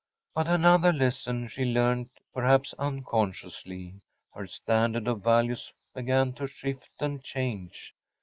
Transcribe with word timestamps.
But, 0.33 0.47
another 0.47 0.91
lesson 0.91 1.47
she 1.47 1.63
learned, 1.63 2.09
perhaps 2.33 2.73
unconsciously. 2.79 4.01
Her 4.33 4.47
standard 4.47 5.07
of 5.07 5.23
values 5.23 5.71
began 5.93 6.33
to 6.33 6.47
shift 6.47 6.89
and 7.01 7.21
change. 7.23 7.93